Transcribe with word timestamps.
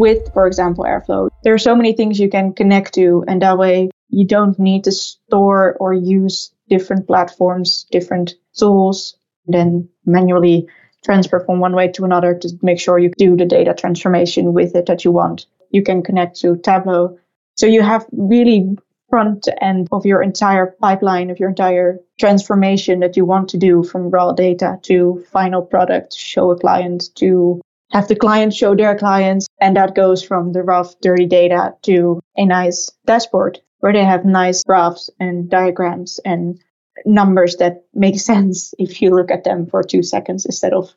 with, 0.00 0.32
for 0.32 0.46
example, 0.46 0.84
Airflow. 0.84 1.28
There 1.44 1.54
are 1.54 1.58
so 1.58 1.76
many 1.76 1.92
things 1.92 2.18
you 2.18 2.30
can 2.30 2.54
connect 2.54 2.94
to, 2.94 3.22
and 3.28 3.42
that 3.42 3.58
way 3.58 3.90
you 4.08 4.26
don't 4.26 4.58
need 4.58 4.84
to 4.84 4.92
store 4.92 5.76
or 5.78 5.92
use 5.92 6.52
different 6.68 7.06
platforms, 7.06 7.86
different 7.90 8.34
tools, 8.56 9.16
then 9.46 9.88
manually 10.06 10.68
transfer 11.04 11.40
from 11.40 11.60
one 11.60 11.74
way 11.74 11.88
to 11.88 12.04
another 12.04 12.34
to 12.34 12.48
make 12.62 12.80
sure 12.80 12.98
you 12.98 13.10
do 13.16 13.36
the 13.36 13.44
data 13.44 13.74
transformation 13.74 14.52
with 14.52 14.74
it 14.74 14.86
that 14.86 15.04
you 15.04 15.12
want. 15.12 15.46
You 15.70 15.82
can 15.82 16.02
connect 16.02 16.40
to 16.40 16.56
Tableau. 16.56 17.18
So 17.56 17.66
you 17.66 17.82
have 17.82 18.06
really 18.10 18.76
front 19.10 19.48
end 19.60 19.88
of 19.92 20.06
your 20.06 20.22
entire 20.22 20.66
pipeline, 20.80 21.30
of 21.30 21.40
your 21.40 21.48
entire 21.50 21.98
transformation 22.18 23.00
that 23.00 23.16
you 23.16 23.24
want 23.24 23.50
to 23.50 23.58
do 23.58 23.82
from 23.82 24.10
raw 24.10 24.32
data 24.32 24.78
to 24.82 25.24
final 25.32 25.62
product, 25.62 26.14
show 26.14 26.50
a 26.52 26.58
client 26.58 27.14
to 27.16 27.60
have 27.90 28.08
the 28.08 28.16
client 28.16 28.54
show 28.54 28.74
their 28.74 28.96
clients. 28.96 29.46
And 29.60 29.76
that 29.76 29.94
goes 29.94 30.22
from 30.22 30.52
the 30.52 30.62
rough, 30.62 30.98
dirty 31.00 31.26
data 31.26 31.74
to 31.82 32.20
a 32.36 32.44
nice 32.44 32.90
dashboard 33.06 33.60
where 33.80 33.92
they 33.92 34.04
have 34.04 34.24
nice 34.24 34.62
graphs 34.64 35.10
and 35.18 35.50
diagrams 35.50 36.20
and 36.24 36.60
numbers 37.04 37.56
that 37.56 37.84
make 37.94 38.18
sense 38.30 38.74
if 38.78 39.02
you 39.02 39.10
look 39.10 39.30
at 39.30 39.44
them 39.44 39.66
for 39.66 39.82
two 39.82 40.02
seconds 40.02 40.44
instead 40.44 40.72
of 40.72 40.94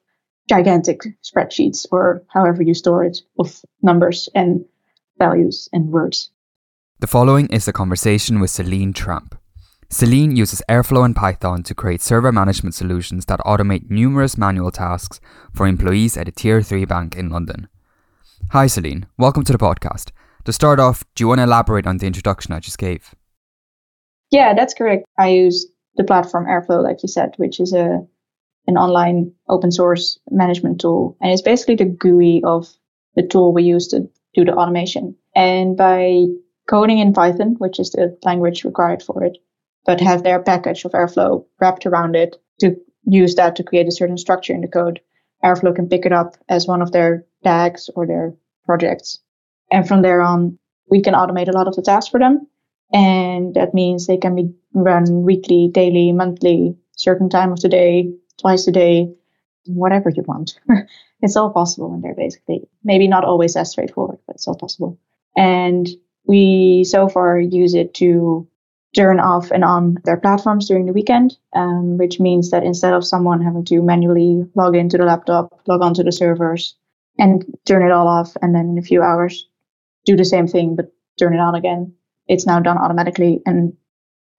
gigantic 0.49 1.02
spreadsheets 1.23 1.85
or 1.91 2.23
however 2.27 2.62
you 2.62 2.73
store 2.73 3.05
it 3.05 3.20
of 3.40 3.62
numbers 3.82 4.27
and 4.35 4.66
values 5.18 5.70
and 5.71 5.90
words. 5.90 6.32
The 6.99 7.07
following 7.07 7.48
is 7.48 7.68
a 7.68 7.73
conversation 7.73 8.40
with 8.40 8.49
Celine 8.49 8.94
Trampe. 8.94 9.35
Celine 9.94 10.36
uses 10.36 10.64
Airflow 10.68 11.06
and 11.06 11.16
Python 11.16 11.62
to 11.62 11.76
create 11.76 12.02
server 12.02 12.32
management 12.32 12.74
solutions 12.74 13.28
that 13.28 13.40
automate 13.42 13.92
numerous 13.92 14.40
manual 14.40 14.72
tasks 14.72 15.22
for 15.54 15.68
employees 15.68 16.18
at 16.18 16.28
a 16.28 16.32
Tier 16.32 16.64
3 16.64 16.86
bank 16.86 17.16
in 17.16 17.30
London. 17.30 17.68
Hi, 18.50 18.66
Celine. 18.66 19.06
Welcome 19.20 19.44
to 19.44 19.52
the 19.52 19.60
podcast. 19.60 20.10
To 20.46 20.52
start 20.52 20.80
off, 20.80 21.04
do 21.14 21.24
you 21.24 21.28
want 21.28 21.40
to 21.40 21.44
elaborate 21.44 21.86
on 21.86 22.00
the 22.00 22.08
introduction 22.08 22.54
I 22.54 22.60
just 22.60 22.80
gave? 22.80 23.13
Yeah, 24.32 24.55
that's 24.55 24.74
correct. 24.74 25.05
I 25.20 25.30
use 25.30 25.68
the 25.96 26.04
platform 26.04 26.48
Airflow, 26.48 26.82
like 26.82 27.04
you 27.04 27.07
said, 27.07 27.35
which 27.38 27.60
is 27.60 27.72
a 27.72 28.00
an 28.66 28.78
online 28.78 29.32
open 29.48 29.72
source 29.72 30.18
management 30.32 30.82
tool. 30.82 31.16
And 31.22 31.32
it's 31.32 31.44
basically 31.44 31.76
the 31.76 31.85
GUI 31.85 32.41
of 32.44 32.68
the 33.16 33.22
tool 33.22 33.54
we 33.54 33.62
use 33.62 33.90
to 33.90 34.10
do 34.34 34.44
the 34.44 34.55
automation. 34.55 35.16
And 35.35 35.78
by 35.78 36.24
coding 36.68 36.98
in 36.98 37.13
Python, 37.13 37.57
which 37.60 37.80
is 37.80 37.91
the 37.91 38.18
language 38.24 38.63
required 38.63 39.04
for 39.04 39.24
it, 39.24 39.38
but 39.85 40.01
have 40.01 40.23
their 40.23 40.41
package 40.41 40.85
of 40.85 40.91
Airflow 40.91 41.45
wrapped 41.59 41.85
around 41.85 42.15
it 42.15 42.37
to 42.59 42.76
use 43.05 43.35
that 43.35 43.55
to 43.57 43.63
create 43.63 43.87
a 43.87 43.91
certain 43.91 44.17
structure 44.17 44.53
in 44.53 44.62
the 44.62 44.67
code. 44.67 45.01
Airflow 45.43 45.76
can 45.76 45.89
pick 45.89 46.05
it 46.05 46.13
up 46.13 46.35
as 46.48 46.67
one 46.67 46.81
of 46.81 46.91
their 46.91 47.26
DAGs 47.43 47.89
or 47.95 48.07
their 48.07 48.34
projects. 48.65 49.20
And 49.71 49.87
from 49.87 50.01
there 50.01 50.21
on, 50.21 50.57
we 50.89 51.01
can 51.01 51.13
automate 51.13 51.49
a 51.49 51.51
lot 51.51 51.67
of 51.67 51.76
the 51.76 51.81
tasks 51.81 52.09
for 52.09 52.20
them. 52.20 52.48
And 52.93 53.55
that 53.55 53.73
means 53.73 54.05
they 54.05 54.17
can 54.17 54.35
be 54.35 54.54
run 54.73 55.23
weekly, 55.23 55.70
daily, 55.71 56.11
monthly, 56.11 56.77
certain 56.95 57.29
time 57.29 57.51
of 57.51 57.59
the 57.59 57.70
day, 57.70 58.13
twice 58.39 58.67
a 58.67 58.71
day, 58.71 59.11
whatever 59.65 60.09
you 60.09 60.23
want. 60.27 60.59
it's 61.21 61.35
all 61.35 61.49
possible 61.49 61.93
in 61.93 62.01
there, 62.01 62.15
basically. 62.15 62.67
Maybe 62.84 63.07
not 63.07 63.26
always 63.26 63.55
as 63.55 63.71
straightforward, 63.71 64.19
but 64.28 64.35
it's 64.35 64.47
all 64.47 64.56
possible. 64.56 65.00
And 65.35 65.88
we 66.25 66.85
so 66.88 67.09
far 67.09 67.39
use 67.39 67.73
it 67.73 67.95
to 67.95 68.47
turn 68.96 69.19
off 69.19 69.52
and 69.52 69.63
on 69.63 69.97
their 70.06 70.18
platforms 70.18 70.68
during 70.68 70.86
the 70.86 70.94
weekend, 70.94 71.38
um, 71.56 71.97
which 71.97 72.19
means 72.19 72.52
that 72.52 72.63
instead 72.63 72.94
of 72.94 73.06
someone 73.06 73.41
having 73.41 73.66
to 73.66 73.81
manually 73.81 74.44
log 74.56 74.75
into 74.75 74.97
the 74.97 75.06
laptop, 75.06 75.62
log 75.68 75.81
onto 75.81 76.03
the 76.03 76.12
servers, 76.12 76.75
and 77.18 77.46
turn 77.66 77.84
it 77.84 77.91
all 77.91 78.08
off, 78.08 78.35
and 78.41 78.53
then 78.53 78.69
in 78.69 78.78
a 78.78 78.81
few 78.81 79.02
hours 79.02 79.47
do 80.06 80.16
the 80.16 80.25
same 80.25 80.47
thing 80.47 80.75
but 80.75 80.91
turn 81.19 81.34
it 81.34 81.40
on 81.40 81.56
again, 81.56 81.94
it's 82.28 82.46
now 82.46 82.59
done 82.59 82.78
automatically. 82.78 83.41
And 83.46 83.74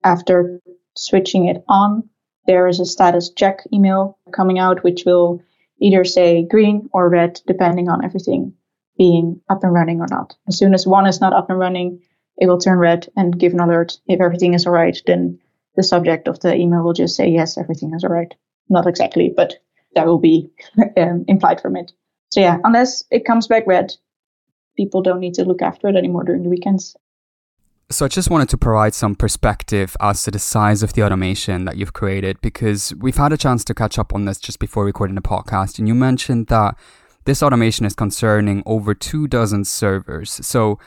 after 0.03 0.61
switching 0.95 1.47
it 1.47 1.63
on, 1.67 2.09
there 2.47 2.67
is 2.67 2.79
a 2.79 2.85
status 2.85 3.31
check 3.31 3.59
email 3.73 4.17
coming 4.31 4.59
out, 4.59 4.83
which 4.83 5.03
will 5.05 5.41
either 5.81 6.03
say 6.03 6.45
green 6.45 6.89
or 6.93 7.09
red, 7.09 7.41
depending 7.47 7.89
on 7.89 8.03
everything 8.03 8.53
being 8.97 9.41
up 9.49 9.63
and 9.63 9.73
running 9.73 9.99
or 9.99 10.07
not. 10.09 10.35
As 10.47 10.57
soon 10.57 10.73
as 10.73 10.87
one 10.87 11.05
is 11.05 11.19
not 11.19 11.33
up 11.33 11.49
and 11.49 11.59
running, 11.59 12.01
it 12.37 12.47
will 12.47 12.59
turn 12.59 12.77
red 12.77 13.07
and 13.15 13.39
give 13.39 13.53
an 13.53 13.59
alert. 13.59 13.97
If 14.07 14.21
everything 14.21 14.53
is 14.53 14.65
all 14.65 14.73
right, 14.73 14.99
then 15.05 15.39
the 15.75 15.83
subject 15.83 16.27
of 16.27 16.39
the 16.39 16.55
email 16.55 16.83
will 16.83 16.93
just 16.93 17.15
say, 17.15 17.27
yes, 17.29 17.57
everything 17.57 17.93
is 17.93 18.03
all 18.03 18.09
right. 18.09 18.33
Not 18.69 18.87
exactly, 18.87 19.33
but 19.35 19.55
that 19.95 20.05
will 20.05 20.19
be 20.19 20.49
um, 20.97 21.25
implied 21.27 21.61
from 21.61 21.75
it. 21.75 21.91
So 22.29 22.41
yeah, 22.41 22.57
unless 22.63 23.03
it 23.11 23.25
comes 23.25 23.47
back 23.47 23.63
red, 23.67 23.93
people 24.75 25.01
don't 25.01 25.19
need 25.19 25.35
to 25.35 25.45
look 25.45 25.61
after 25.61 25.87
it 25.87 25.95
anymore 25.95 26.23
during 26.23 26.43
the 26.43 26.49
weekends. 26.49 26.95
So 27.91 28.03
I 28.03 28.07
just 28.07 28.31
wanted 28.31 28.49
to 28.49 28.57
provide 28.57 28.95
some 28.95 29.15
perspective 29.15 29.95
as 29.99 30.23
to 30.23 30.31
the 30.31 30.39
size 30.39 30.81
of 30.81 30.93
the 30.93 31.03
automation 31.03 31.65
that 31.65 31.77
you've 31.77 31.93
created 31.93 32.41
because 32.41 32.93
we've 32.95 33.15
had 33.15 33.31
a 33.31 33.37
chance 33.37 33.63
to 33.65 33.75
catch 33.75 33.99
up 33.99 34.13
on 34.13 34.25
this 34.25 34.39
just 34.39 34.57
before 34.57 34.85
recording 34.85 35.15
the 35.15 35.21
podcast 35.21 35.77
and 35.77 35.87
you 35.87 35.93
mentioned 35.93 36.47
that 36.47 36.75
this 37.25 37.43
automation 37.43 37.85
is 37.85 37.93
concerning 37.93 38.63
over 38.65 38.95
two 38.95 39.27
dozen 39.27 39.65
servers. 39.65 40.31
So 40.45 40.79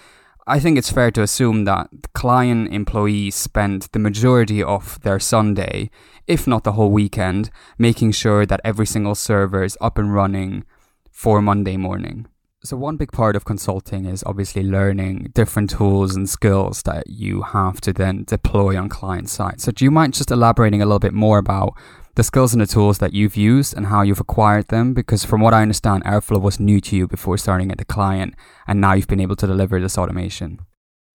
I 0.49 0.61
think 0.61 0.79
it's 0.79 0.91
fair 0.91 1.11
to 1.11 1.23
assume 1.23 1.67
that 1.67 1.89
client 2.15 2.73
employees 2.73 3.35
spend 3.35 3.83
the 3.93 3.99
majority 3.99 4.63
of 4.63 4.99
their 5.03 5.21
Sunday, 5.21 5.91
if 6.27 6.47
not 6.47 6.65
the 6.65 6.73
whole 6.73 6.91
weekend, 6.91 7.51
making 7.77 8.13
sure 8.13 8.47
that 8.47 8.63
every 8.65 8.87
single 8.87 9.15
server 9.15 9.63
is 9.63 9.77
up 9.79 9.99
and 9.99 10.15
running 10.15 10.65
for 11.11 11.43
Monday 11.43 11.77
morning. 11.77 12.27
So, 12.65 12.79
one 12.79 12.97
big 12.97 13.13
part 13.13 13.37
of 13.37 13.45
consulting 13.45 14.07
is 14.07 14.25
obviously 14.25 14.63
learning 14.63 15.33
different 15.35 15.69
tools 15.69 16.17
and 16.17 16.29
skills 16.29 16.83
that 16.85 17.09
you 17.09 17.43
have 17.43 17.83
to 17.83 17.93
then 17.93 18.25
deploy 18.25 18.75
on 18.79 18.89
client 18.89 19.29
side. 19.29 19.61
So, 19.61 19.71
do 19.71 19.85
you 19.85 19.91
mind 19.91 20.15
just 20.15 20.31
elaborating 20.31 20.81
a 20.81 20.87
little 20.87 20.99
bit 20.99 21.15
more 21.15 21.37
about 21.37 21.75
the 22.19 22.25
skills 22.25 22.53
and 22.53 22.61
the 22.61 22.67
tools 22.67 22.99
that 22.99 23.15
you've 23.15 23.37
used 23.37 23.77
and 23.77 23.87
how 23.87 24.03
you've 24.03 24.19
acquired 24.19 24.67
them? 24.69 24.93
Because, 24.93 25.25
from 25.25 25.41
what 25.41 25.55
I 25.55 25.63
understand, 25.63 26.03
Airflow 26.03 26.41
was 26.41 26.59
new 26.59 26.81
to 26.81 26.97
you 26.97 27.07
before 27.07 27.39
starting 27.39 27.71
at 27.71 27.79
the 27.79 27.85
client, 27.85 28.35
and 28.67 28.81
now 28.81 28.95
you've 28.95 29.07
been 29.07 29.21
able 29.21 29.37
to 29.37 29.47
deliver 29.47 29.81
this 29.81 29.97
automation. 29.97 30.59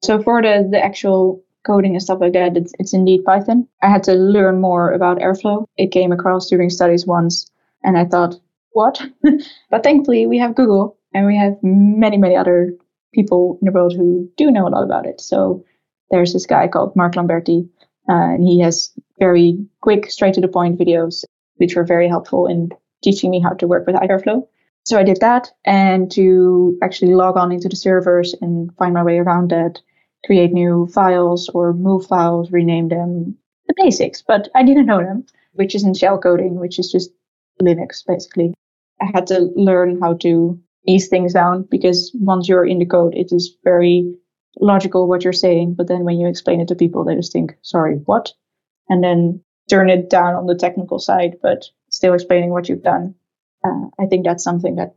So, 0.01 0.23
for 0.23 0.41
the, 0.41 0.65
the 0.71 0.81
actual 0.81 1.43
coding 1.67 1.93
and 1.93 2.01
stuff 2.01 2.21
like 2.21 2.31
that, 2.33 2.55
it's, 2.55 2.71
it's 2.79 2.93
indeed 2.93 3.25
Python. 3.25 3.67
I 3.81 3.89
had 3.89 4.03
to 4.03 4.13
learn 4.13 4.61
more 4.61 4.93
about 4.93 5.19
Airflow. 5.19 5.65
It 5.77 5.91
came 5.91 6.13
across 6.13 6.49
during 6.49 6.69
studies 6.69 7.05
once, 7.05 7.51
and 7.83 7.97
I 7.97 8.05
thought, 8.05 8.39
what? 8.71 9.01
but 9.69 9.83
thankfully, 9.83 10.25
we 10.25 10.37
have 10.37 10.55
Google 10.55 10.97
and 11.13 11.27
we 11.27 11.37
have 11.37 11.57
many, 11.61 12.17
many 12.17 12.37
other 12.37 12.73
people 13.13 13.59
in 13.61 13.65
the 13.65 13.73
world 13.73 13.93
who 13.93 14.31
do 14.37 14.49
know 14.49 14.67
a 14.67 14.69
lot 14.69 14.83
about 14.83 15.05
it. 15.05 15.19
So 15.19 15.65
there's 16.11 16.31
this 16.31 16.45
guy 16.45 16.69
called 16.69 16.95
Marc 16.95 17.15
Lamberti, 17.15 17.67
uh, 18.09 18.35
and 18.35 18.43
he 18.43 18.59
has 18.61 18.91
very 19.19 19.65
quick, 19.81 20.11
straight 20.11 20.33
to 20.35 20.41
the 20.41 20.47
point 20.47 20.79
videos, 20.79 21.23
which 21.57 21.75
were 21.75 21.85
very 21.85 22.07
helpful 22.07 22.47
in 22.47 22.69
teaching 23.03 23.31
me 23.31 23.39
how 23.39 23.53
to 23.53 23.67
work 23.67 23.85
with 23.85 23.95
Airflow. 23.95 24.47
So 24.85 24.99
I 24.99 25.03
did 25.03 25.21
that, 25.21 25.49
and 25.63 26.11
to 26.11 26.77
actually 26.83 27.13
log 27.13 27.37
on 27.37 27.51
into 27.51 27.69
the 27.69 27.75
servers 27.75 28.35
and 28.41 28.75
find 28.75 28.93
my 28.93 29.03
way 29.03 29.17
around 29.17 29.51
that, 29.51 29.79
create 30.25 30.51
new 30.51 30.87
files 30.93 31.49
or 31.53 31.73
move 31.73 32.05
files, 32.05 32.51
rename 32.51 32.89
them, 32.89 33.37
the 33.67 33.73
basics. 33.77 34.21
But 34.21 34.49
I 34.55 34.63
didn't 34.63 34.85
know 34.85 34.99
them, 34.99 35.25
which 35.53 35.75
is 35.75 35.83
in 35.83 35.93
shell 35.93 36.17
coding, 36.17 36.59
which 36.59 36.79
is 36.79 36.91
just 36.91 37.11
Linux 37.61 38.03
basically. 38.05 38.53
I 39.01 39.05
had 39.13 39.27
to 39.27 39.51
learn 39.55 39.99
how 40.01 40.15
to 40.15 40.59
ease 40.87 41.07
things 41.07 41.33
down 41.33 41.67
because 41.69 42.11
once 42.19 42.47
you're 42.47 42.65
in 42.65 42.79
the 42.79 42.85
code, 42.85 43.15
it 43.15 43.31
is 43.31 43.57
very 43.63 44.15
logical 44.59 45.07
what 45.07 45.23
you're 45.23 45.33
saying. 45.33 45.75
But 45.75 45.87
then 45.87 46.03
when 46.03 46.19
you 46.19 46.27
explain 46.27 46.61
it 46.61 46.67
to 46.69 46.75
people, 46.75 47.03
they 47.03 47.15
just 47.15 47.33
think, 47.33 47.55
sorry, 47.61 47.95
what? 48.05 48.31
And 48.89 49.03
then 49.03 49.41
turn 49.69 49.89
it 49.89 50.09
down 50.09 50.35
on 50.35 50.45
the 50.45 50.55
technical 50.55 50.99
side, 50.99 51.37
but 51.41 51.65
still 51.89 52.13
explaining 52.13 52.51
what 52.51 52.69
you've 52.69 52.83
done. 52.83 53.15
Uh, 53.63 53.87
I 53.99 54.05
think 54.07 54.25
that's 54.25 54.43
something 54.43 54.75
that 54.75 54.95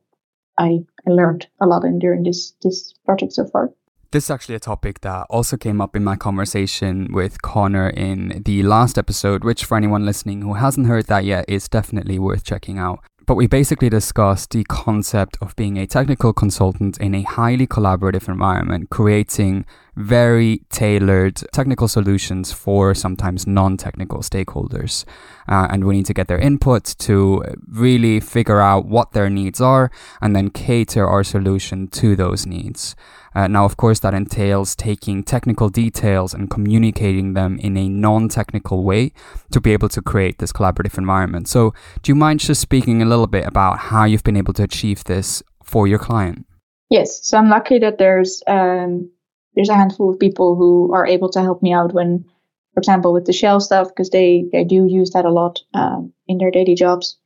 I, 0.59 0.81
I 1.07 1.11
learned 1.11 1.47
a 1.61 1.67
lot 1.67 1.85
in 1.85 1.99
during 1.99 2.25
this, 2.25 2.55
this 2.63 2.95
project 3.05 3.33
so 3.33 3.47
far. 3.47 3.73
This 4.13 4.25
is 4.25 4.31
actually 4.31 4.55
a 4.55 4.61
topic 4.61 5.01
that 5.01 5.27
also 5.29 5.57
came 5.57 5.81
up 5.81 5.95
in 5.95 6.03
my 6.03 6.17
conversation 6.17 7.13
with 7.13 7.43
Connor 7.43 7.91
in 7.91 8.43
the 8.45 8.63
last 8.63 8.99
episode, 8.99 9.45
which 9.45 9.65
for 9.65 9.77
anyone 9.77 10.07
listening 10.07 10.43
who 10.43 10.55
hasn't 10.55 10.87
heard 10.87 11.07
that 11.07 11.25
yet 11.25 11.45
is 11.49 11.69
definitely 11.69 12.19
worth 12.19 12.45
checking 12.45 12.79
out. 12.79 13.01
But 13.27 13.35
we 13.35 13.49
basically 13.49 13.89
discussed 13.89 14.51
the 14.51 14.63
concept 14.65 15.37
of 15.41 15.57
being 15.57 15.79
a 15.79 15.87
technical 15.87 16.33
consultant 16.33 16.97
in 16.99 17.13
a 17.13 17.23
highly 17.23 17.67
collaborative 17.67 18.29
environment, 18.29 18.89
creating 18.91 19.65
very 19.97 20.61
tailored 20.71 21.43
technical 21.53 21.89
solutions 21.89 22.53
for 22.53 22.95
sometimes 22.95 23.45
non 23.45 23.77
technical 23.79 24.21
stakeholders. 24.21 25.05
Uh, 25.49 25.67
and 25.71 25.85
we 25.85 25.97
need 25.97 26.07
to 26.07 26.15
get 26.15 26.29
their 26.29 26.39
input 26.39 26.85
to 26.99 27.43
really 27.69 28.21
figure 28.21 28.61
out 28.61 28.87
what 28.87 29.11
their 29.11 29.29
needs 29.29 29.61
are 29.61 29.91
and 30.23 30.37
then 30.37 30.49
cater 30.49 31.05
our 31.05 31.25
solution 31.25 31.89
to 31.89 32.15
those 32.15 32.47
needs. 32.47 32.95
Uh, 33.37 33.47
now, 33.47 33.67
of 33.67 33.77
course, 33.77 33.99
that 34.01 34.15
entails 34.15 34.75
taking 34.75 35.23
technical 35.23 35.69
details 35.69 36.33
and 36.33 36.49
communicating 36.49 37.35
them 37.35 37.59
in 37.59 37.77
a 37.77 37.87
non 37.87 38.31
technical 38.31 38.83
way 38.83 39.13
to 39.51 39.61
be 39.61 39.75
able 39.75 39.91
to 39.91 40.01
create 40.01 40.39
this 40.39 40.55
collaborative 40.55 40.97
environment. 40.97 41.47
So, 41.47 41.75
do 42.01 42.11
you 42.11 42.15
mind 42.15 42.41
just 42.41 42.63
speaking 42.63 43.03
a 43.03 43.05
little 43.05 43.27
bit 43.27 43.47
about 43.47 43.79
how 43.79 44.05
you've 44.05 44.25
been 44.25 44.39
able 44.39 44.55
to 44.55 44.63
achieve 44.63 45.05
this 45.05 45.43
for 45.63 45.87
your 45.87 45.99
client? 45.99 46.47
Yes, 46.89 47.29
so 47.29 47.37
I'm 47.37 47.51
lucky 47.51 47.79
that 47.79 47.99
there's 47.99 48.43
um, 48.47 49.11
there's 49.55 49.69
a 49.69 49.77
handful 49.77 50.09
of 50.09 50.19
people 50.19 50.57
who 50.57 50.95
are 50.95 51.07
able 51.07 51.29
to 51.33 51.43
help 51.43 51.63
me 51.63 51.75
out 51.75 51.93
when, 51.93 52.25
for 52.73 52.81
example, 52.81 53.13
with 53.13 53.27
the 53.27 53.35
shell 53.35 53.61
stuff 53.61 53.89
because 53.89 54.09
they 54.09 54.47
they 54.51 54.65
do 54.65 54.87
use 54.87 55.11
that 55.11 55.27
a 55.27 55.31
lot 55.31 55.61
um, 55.75 56.11
in 56.27 56.39
their 56.39 56.51
daily 56.51 56.75
jobs, 56.75 57.19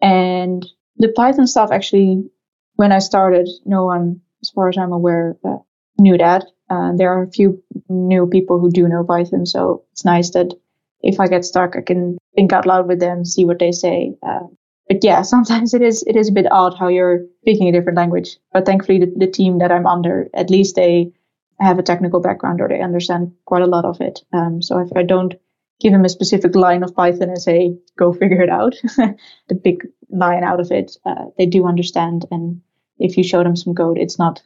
and 0.00 0.64
the 0.96 1.08
Python 1.08 1.46
stuff 1.46 1.70
actually, 1.70 2.24
when 2.76 2.90
I 2.90 3.00
started, 3.00 3.50
no 3.66 3.84
one, 3.84 4.22
as 4.42 4.50
far 4.50 4.68
as 4.68 4.78
I'm 4.78 4.92
aware, 4.92 5.36
uh, 5.44 5.58
knew 5.98 6.18
that. 6.18 6.44
Uh, 6.70 6.92
there 6.96 7.12
are 7.12 7.22
a 7.22 7.30
few 7.30 7.62
new 7.88 8.26
people 8.26 8.58
who 8.58 8.70
do 8.70 8.88
know 8.88 9.04
Python, 9.04 9.46
so 9.46 9.84
it's 9.92 10.04
nice 10.04 10.30
that 10.30 10.52
if 11.00 11.20
I 11.20 11.28
get 11.28 11.44
stuck, 11.44 11.76
I 11.76 11.82
can 11.82 12.18
think 12.34 12.52
out 12.52 12.66
loud 12.66 12.88
with 12.88 13.00
them, 13.00 13.24
see 13.24 13.44
what 13.44 13.58
they 13.58 13.72
say. 13.72 14.14
Uh, 14.22 14.46
but 14.86 15.02
yeah, 15.02 15.22
sometimes 15.34 15.74
it 15.74 15.82
is 15.82 16.02
it 16.06 16.16
is 16.16 16.28
a 16.28 16.32
bit 16.32 16.50
odd 16.50 16.76
how 16.78 16.88
you're 16.88 17.26
speaking 17.42 17.68
a 17.68 17.72
different 17.72 17.98
language. 17.98 18.36
But 18.52 18.66
thankfully, 18.66 18.98
the, 18.98 19.12
the 19.16 19.30
team 19.30 19.58
that 19.58 19.72
I'm 19.72 19.86
under, 19.86 20.28
at 20.34 20.50
least 20.50 20.76
they 20.76 21.12
have 21.60 21.78
a 21.78 21.82
technical 21.82 22.20
background 22.20 22.60
or 22.60 22.68
they 22.68 22.80
understand 22.80 23.32
quite 23.44 23.62
a 23.62 23.66
lot 23.66 23.84
of 23.84 24.00
it. 24.00 24.20
Um, 24.32 24.62
so 24.62 24.78
if 24.78 24.90
I 24.96 25.02
don't 25.02 25.34
give 25.80 25.92
them 25.92 26.04
a 26.04 26.08
specific 26.08 26.54
line 26.54 26.82
of 26.82 26.94
Python 26.94 27.28
and 27.28 27.40
say, 27.40 27.76
go 27.96 28.12
figure 28.12 28.42
it 28.42 28.48
out, 28.48 28.74
the 29.48 29.54
big 29.54 29.86
line 30.10 30.44
out 30.44 30.60
of 30.60 30.70
it, 30.70 30.96
uh, 31.04 31.26
they 31.36 31.46
do 31.46 31.66
understand. 31.66 32.26
And 32.30 32.60
if 32.98 33.16
you 33.16 33.24
show 33.24 33.42
them 33.42 33.56
some 33.56 33.74
code, 33.74 33.98
it's 33.98 34.18
not 34.18 34.42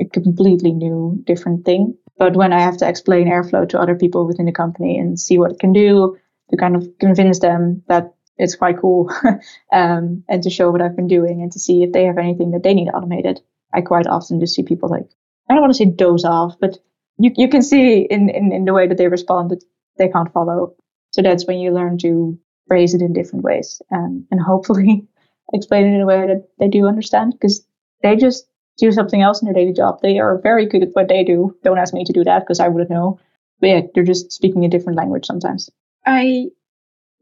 a 0.00 0.04
completely 0.04 0.72
new, 0.72 1.22
different 1.24 1.64
thing. 1.64 1.96
But 2.18 2.36
when 2.36 2.52
I 2.52 2.60
have 2.60 2.78
to 2.78 2.88
explain 2.88 3.28
Airflow 3.28 3.68
to 3.70 3.80
other 3.80 3.94
people 3.94 4.26
within 4.26 4.46
the 4.46 4.52
company 4.52 4.98
and 4.98 5.18
see 5.18 5.38
what 5.38 5.52
it 5.52 5.58
can 5.58 5.72
do 5.72 6.16
to 6.50 6.56
kind 6.56 6.76
of 6.76 6.86
convince 6.98 7.40
them 7.40 7.82
that 7.88 8.14
it's 8.38 8.54
quite 8.54 8.80
cool 8.80 9.10
um, 9.72 10.24
and 10.28 10.42
to 10.42 10.50
show 10.50 10.70
what 10.70 10.82
I've 10.82 10.96
been 10.96 11.08
doing 11.08 11.42
and 11.42 11.52
to 11.52 11.58
see 11.58 11.82
if 11.82 11.92
they 11.92 12.04
have 12.04 12.18
anything 12.18 12.52
that 12.52 12.62
they 12.62 12.74
need 12.74 12.88
automated. 12.88 13.40
I 13.72 13.80
quite 13.80 14.06
often 14.06 14.40
just 14.40 14.54
see 14.54 14.62
people 14.62 14.88
like, 14.88 15.08
I 15.48 15.54
don't 15.54 15.62
want 15.62 15.72
to 15.72 15.78
say 15.78 15.86
doze 15.86 16.24
off, 16.24 16.56
but 16.60 16.78
you, 17.18 17.32
you 17.36 17.48
can 17.48 17.62
see 17.62 18.00
in, 18.00 18.28
in, 18.28 18.52
in 18.52 18.64
the 18.64 18.72
way 18.72 18.86
that 18.86 18.98
they 18.98 19.08
respond 19.08 19.50
that 19.50 19.64
they 19.98 20.08
can't 20.08 20.32
follow. 20.32 20.74
So 21.12 21.22
that's 21.22 21.46
when 21.46 21.58
you 21.58 21.72
learn 21.72 21.98
to 21.98 22.38
phrase 22.68 22.94
it 22.94 23.02
in 23.02 23.12
different 23.12 23.44
ways 23.44 23.80
um, 23.92 24.26
and 24.30 24.40
hopefully 24.40 25.06
explain 25.52 25.86
it 25.86 25.94
in 25.94 26.00
a 26.00 26.06
way 26.06 26.26
that 26.26 26.48
they 26.58 26.68
do 26.68 26.86
understand 26.86 27.32
because 27.32 27.66
they 28.02 28.16
just 28.16 28.46
do 28.78 28.92
something 28.92 29.22
else 29.22 29.40
in 29.40 29.46
their 29.46 29.54
daily 29.54 29.72
job. 29.72 30.00
They 30.02 30.18
are 30.18 30.38
very 30.38 30.66
good 30.66 30.82
at 30.82 30.90
what 30.92 31.08
they 31.08 31.24
do. 31.24 31.56
Don't 31.64 31.78
ask 31.78 31.94
me 31.94 32.04
to 32.04 32.12
do 32.12 32.24
that 32.24 32.40
because 32.40 32.60
I 32.60 32.68
wouldn't 32.68 32.90
know. 32.90 33.18
But 33.60 33.66
yeah, 33.68 33.80
they're 33.94 34.04
just 34.04 34.32
speaking 34.32 34.64
a 34.64 34.68
different 34.68 34.98
language 34.98 35.26
sometimes. 35.26 35.70
I 36.04 36.46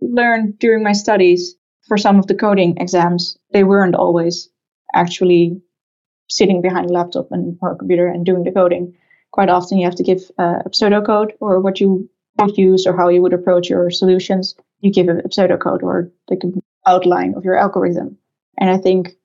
learned 0.01 0.59
during 0.59 0.83
my 0.83 0.93
studies 0.93 1.57
for 1.87 1.97
some 1.99 2.19
of 2.19 2.27
the 2.27 2.35
coding 2.35 2.77
exams, 2.79 3.39
they 3.53 3.65
weren't 3.65 3.95
always 3.95 4.49
actually 4.95 5.61
sitting 6.29 6.63
behind 6.63 6.91
a 6.91 6.93
laptop 6.93 7.31
and 7.31 7.59
or 7.61 7.73
a 7.73 7.77
computer 7.77 8.07
and 8.07 8.25
doing 8.25 8.45
the 8.45 8.53
coding. 8.53 8.97
Quite 9.33 9.51
often, 9.51 9.79
you 9.79 9.85
have 9.85 9.97
to 9.97 10.03
give 10.03 10.23
uh, 10.39 10.61
a 10.65 10.71
pseudocode 10.71 11.33
or 11.41 11.61
what 11.61 11.81
you 11.81 12.09
would 12.39 12.57
use 12.57 12.87
or 12.87 12.97
how 12.97 13.09
you 13.09 13.21
would 13.23 13.33
approach 13.33 13.69
your 13.69 13.91
solutions. 13.91 14.55
You 14.81 14.93
give 14.93 15.09
a, 15.09 15.23
pseudocode 15.29 15.83
or 15.83 16.11
like 16.31 16.43
an 16.43 16.61
outline 16.87 17.35
of 17.35 17.45
your 17.45 17.57
algorithm. 17.57 18.17
And 18.59 18.71
I 18.71 18.79
think 18.79 19.17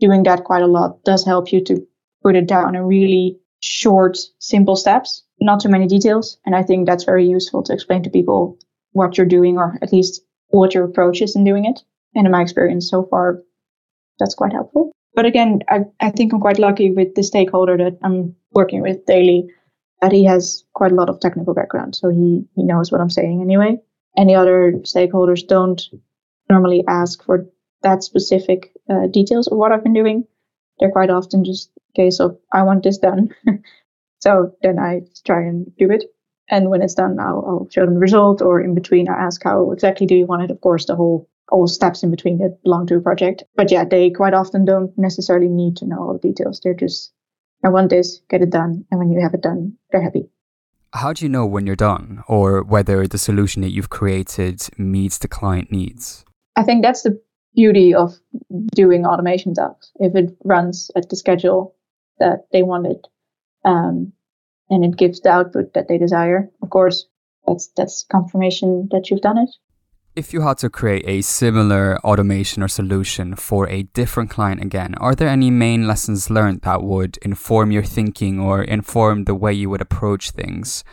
doing 0.00 0.22
that 0.24 0.44
quite 0.44 0.62
a 0.62 0.66
lot 0.66 1.02
does 1.04 1.24
help 1.24 1.52
you 1.52 1.62
to 1.64 1.86
put 2.22 2.36
it 2.36 2.46
down 2.46 2.74
in 2.74 2.82
really 2.82 3.38
short, 3.60 4.18
simple 4.38 4.76
steps, 4.76 5.22
not 5.40 5.60
too 5.60 5.68
many 5.68 5.86
details. 5.86 6.38
And 6.44 6.54
I 6.54 6.62
think 6.62 6.86
that's 6.86 7.04
very 7.04 7.26
useful 7.26 7.62
to 7.64 7.72
explain 7.72 8.02
to 8.02 8.10
people 8.10 8.58
what 8.92 9.16
you're 9.16 9.26
doing 9.26 9.56
or 9.56 9.78
at 9.82 9.92
least 9.92 10.22
what 10.48 10.74
your 10.74 10.84
approach 10.84 11.22
is 11.22 11.36
in 11.36 11.44
doing 11.44 11.64
it. 11.64 11.80
And 12.14 12.26
in 12.26 12.32
my 12.32 12.42
experience 12.42 12.88
so 12.88 13.04
far, 13.04 13.42
that's 14.18 14.34
quite 14.34 14.52
helpful. 14.52 14.92
But 15.14 15.26
again, 15.26 15.60
I, 15.68 15.80
I 16.00 16.10
think 16.10 16.32
I'm 16.32 16.40
quite 16.40 16.58
lucky 16.58 16.90
with 16.90 17.14
the 17.14 17.22
stakeholder 17.22 17.76
that 17.78 17.98
I'm 18.02 18.34
working 18.52 18.82
with 18.82 19.06
daily, 19.06 19.48
that 20.00 20.12
he 20.12 20.24
has 20.24 20.64
quite 20.74 20.92
a 20.92 20.94
lot 20.94 21.08
of 21.08 21.20
technical 21.20 21.54
background. 21.54 21.96
So 21.96 22.10
he, 22.10 22.44
he 22.54 22.62
knows 22.62 22.90
what 22.90 23.00
I'm 23.00 23.10
saying 23.10 23.40
anyway. 23.40 23.78
Any 24.16 24.34
other 24.34 24.72
stakeholders 24.82 25.46
don't 25.46 25.82
normally 26.50 26.84
ask 26.88 27.24
for 27.24 27.46
that 27.82 28.02
specific 28.02 28.73
uh, 28.88 29.06
details 29.06 29.46
of 29.48 29.58
what 29.58 29.72
I've 29.72 29.82
been 29.82 29.94
doing. 29.94 30.24
They're 30.78 30.90
quite 30.90 31.10
often 31.10 31.44
just 31.44 31.70
a 31.90 32.02
case 32.02 32.20
of, 32.20 32.38
I 32.52 32.62
want 32.62 32.82
this 32.82 32.98
done. 32.98 33.30
so 34.20 34.54
then 34.62 34.78
I 34.78 35.02
try 35.24 35.42
and 35.42 35.74
do 35.76 35.90
it. 35.90 36.04
And 36.50 36.68
when 36.68 36.82
it's 36.82 36.94
done, 36.94 37.18
I'll, 37.18 37.44
I'll 37.46 37.68
show 37.70 37.84
them 37.84 37.94
the 37.94 38.00
result, 38.00 38.42
or 38.42 38.60
in 38.60 38.74
between, 38.74 39.08
I 39.08 39.14
ask 39.14 39.42
how 39.42 39.72
exactly 39.72 40.06
do 40.06 40.14
you 40.14 40.26
want 40.26 40.42
it. 40.42 40.50
Of 40.50 40.60
course, 40.60 40.86
the 40.86 40.96
whole 40.96 41.28
all 41.50 41.66
steps 41.66 42.02
in 42.02 42.10
between 42.10 42.38
that 42.38 42.62
belong 42.62 42.86
to 42.86 42.96
a 42.96 43.00
project. 43.00 43.44
But 43.54 43.70
yeah, 43.70 43.84
they 43.84 44.10
quite 44.10 44.34
often 44.34 44.64
don't 44.64 44.96
necessarily 44.98 45.48
need 45.48 45.76
to 45.78 45.86
know 45.86 45.98
all 45.98 46.12
the 46.14 46.28
details. 46.28 46.60
They're 46.60 46.74
just, 46.74 47.12
I 47.64 47.68
want 47.68 47.90
this, 47.90 48.20
get 48.28 48.42
it 48.42 48.50
done, 48.50 48.84
and 48.90 48.98
when 48.98 49.10
you 49.10 49.20
have 49.20 49.34
it 49.34 49.42
done, 49.42 49.74
they're 49.90 50.02
happy. 50.02 50.28
How 50.92 51.12
do 51.12 51.24
you 51.24 51.28
know 51.28 51.44
when 51.44 51.66
you're 51.66 51.76
done, 51.76 52.22
or 52.28 52.62
whether 52.62 53.06
the 53.06 53.18
solution 53.18 53.62
that 53.62 53.72
you've 53.72 53.90
created 53.90 54.68
meets 54.78 55.18
the 55.18 55.28
client 55.28 55.72
needs? 55.72 56.24
I 56.56 56.62
think 56.62 56.82
that's 56.82 57.02
the 57.02 57.20
beauty 57.54 57.94
of 57.94 58.14
doing 58.74 59.06
automation 59.06 59.54
tasks. 59.54 59.92
If 59.96 60.14
it 60.14 60.36
runs 60.44 60.90
at 60.96 61.08
the 61.08 61.16
schedule 61.16 61.74
that 62.18 62.46
they 62.52 62.62
wanted, 62.62 63.06
um, 63.64 64.12
and 64.70 64.84
it 64.84 64.96
gives 64.96 65.20
the 65.20 65.30
output 65.30 65.74
that 65.74 65.88
they 65.88 65.98
desire. 65.98 66.50
Of 66.62 66.70
course, 66.70 67.06
that's 67.46 67.68
that's 67.76 68.04
confirmation 68.10 68.88
that 68.90 69.10
you've 69.10 69.20
done 69.20 69.38
it. 69.38 69.50
If 70.16 70.32
you 70.32 70.42
had 70.42 70.58
to 70.58 70.70
create 70.70 71.04
a 71.06 71.22
similar 71.22 71.98
automation 72.04 72.62
or 72.62 72.68
solution 72.68 73.34
for 73.34 73.68
a 73.68 73.82
different 73.82 74.30
client 74.30 74.62
again, 74.62 74.94
are 74.98 75.14
there 75.14 75.28
any 75.28 75.50
main 75.50 75.88
lessons 75.88 76.30
learned 76.30 76.60
that 76.60 76.84
would 76.84 77.16
inform 77.22 77.72
your 77.72 77.82
thinking 77.82 78.38
or 78.38 78.62
inform 78.62 79.24
the 79.24 79.34
way 79.34 79.52
you 79.52 79.68
would 79.70 79.80
approach 79.80 80.30
things 80.30 80.84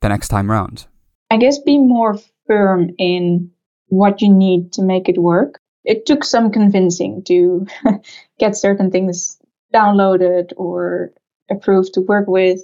the 0.00 0.08
next 0.10 0.28
time 0.28 0.50
around? 0.50 0.86
I 1.30 1.38
guess 1.38 1.58
be 1.58 1.78
more 1.78 2.18
firm 2.46 2.90
in 2.98 3.50
what 3.86 4.20
you 4.20 4.32
need 4.32 4.72
to 4.74 4.82
make 4.82 5.08
it 5.08 5.18
work. 5.18 5.60
It 5.84 6.06
took 6.06 6.24
some 6.24 6.50
convincing 6.50 7.22
to 7.24 7.66
get 8.38 8.56
certain 8.56 8.90
things 8.90 9.38
downloaded 9.72 10.52
or 10.56 11.12
approved 11.50 11.94
to 11.94 12.00
work 12.00 12.26
with 12.28 12.60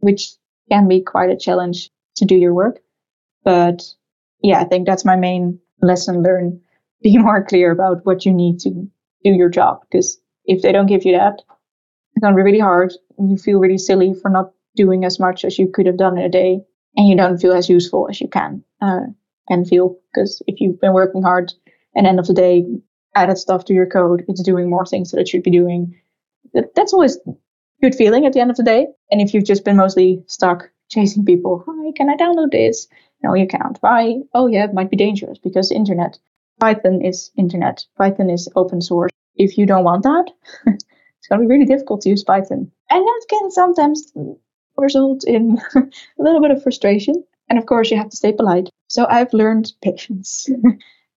which 0.00 0.32
can 0.70 0.88
be 0.88 1.00
quite 1.00 1.30
a 1.30 1.36
challenge 1.36 1.90
to 2.16 2.24
do 2.24 2.36
your 2.36 2.54
work. 2.54 2.80
But 3.44 3.82
yeah, 4.42 4.60
I 4.60 4.64
think 4.64 4.86
that's 4.86 5.04
my 5.04 5.16
main 5.16 5.60
lesson 5.82 6.22
learned. 6.22 6.60
Be 7.02 7.18
more 7.18 7.44
clear 7.44 7.70
about 7.70 8.04
what 8.06 8.24
you 8.24 8.32
need 8.32 8.58
to 8.60 8.70
do 8.70 8.88
your 9.30 9.50
job. 9.50 9.82
Because 9.82 10.18
if 10.46 10.62
they 10.62 10.72
don't 10.72 10.86
give 10.86 11.04
you 11.04 11.12
that, 11.12 11.42
it's 12.14 12.22
going 12.22 12.32
to 12.32 12.36
be 12.36 12.42
really 12.42 12.58
hard. 12.58 12.92
You 13.18 13.36
feel 13.36 13.58
really 13.58 13.78
silly 13.78 14.14
for 14.14 14.30
not 14.30 14.52
doing 14.74 15.04
as 15.04 15.20
much 15.20 15.44
as 15.44 15.58
you 15.58 15.68
could 15.68 15.86
have 15.86 15.98
done 15.98 16.16
in 16.16 16.24
a 16.24 16.28
day. 16.28 16.62
And 16.96 17.06
you 17.06 17.16
don't 17.16 17.36
feel 17.36 17.52
as 17.52 17.68
useful 17.68 18.08
as 18.08 18.20
you 18.20 18.28
can 18.28 18.64
uh, 18.80 19.00
and 19.50 19.68
feel. 19.68 19.98
Because 20.10 20.42
if 20.46 20.60
you've 20.60 20.80
been 20.80 20.94
working 20.94 21.22
hard 21.22 21.52
and 21.96 22.06
end 22.06 22.20
of 22.20 22.26
the 22.26 22.34
day 22.34 22.64
added 23.16 23.38
stuff 23.38 23.64
to 23.64 23.74
your 23.74 23.86
code, 23.86 24.24
it's 24.28 24.42
doing 24.42 24.70
more 24.70 24.86
things 24.86 25.10
that 25.10 25.20
it 25.20 25.28
should 25.28 25.42
be 25.42 25.50
doing. 25.50 25.98
That's 26.74 26.92
always 26.92 27.18
good 27.82 27.94
feeling 27.94 28.26
at 28.26 28.32
the 28.32 28.40
end 28.40 28.50
of 28.50 28.56
the 28.56 28.62
day. 28.62 28.86
And 29.10 29.20
if 29.20 29.34
you've 29.34 29.44
just 29.44 29.64
been 29.64 29.76
mostly 29.76 30.22
stuck 30.26 30.70
chasing 30.90 31.24
people, 31.24 31.64
hi, 31.66 31.92
can 31.96 32.08
I 32.10 32.16
download 32.16 32.52
this? 32.52 32.86
No, 33.24 33.34
you 33.34 33.48
can't. 33.48 33.78
Why? 33.80 34.20
Oh, 34.34 34.46
yeah, 34.46 34.64
it 34.64 34.74
might 34.74 34.90
be 34.90 34.96
dangerous 34.96 35.38
because 35.38 35.72
internet. 35.72 36.18
Python 36.60 37.04
is 37.04 37.30
internet. 37.36 37.84
Python 37.96 38.30
is 38.30 38.48
open 38.54 38.80
source. 38.80 39.10
If 39.34 39.58
you 39.58 39.66
don't 39.66 39.84
want 39.84 40.04
that, 40.04 40.30
it's 40.66 41.28
going 41.28 41.40
to 41.40 41.48
be 41.48 41.52
really 41.52 41.66
difficult 41.66 42.02
to 42.02 42.10
use 42.10 42.24
Python. 42.24 42.70
And 42.90 43.06
that 43.06 43.26
can 43.28 43.50
sometimes 43.50 44.12
result 44.76 45.24
in 45.24 45.58
a 45.74 45.82
little 46.18 46.40
bit 46.40 46.50
of 46.50 46.62
frustration. 46.62 47.24
And 47.48 47.58
of 47.58 47.66
course, 47.66 47.90
you 47.90 47.96
have 47.96 48.10
to 48.10 48.16
stay 48.16 48.32
polite. 48.32 48.68
So 48.88 49.06
I've 49.08 49.32
learned 49.32 49.72
patience. 49.82 50.48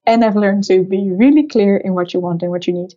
And 0.09 0.25
I've 0.25 0.35
learned 0.35 0.63
to 0.65 0.83
be 0.83 1.11
really 1.11 1.47
clear 1.47 1.77
in 1.77 1.93
what 1.93 2.13
you 2.13 2.19
want 2.19 2.41
and 2.41 2.51
what 2.51 2.67
you 2.67 2.73
need. 2.73 2.93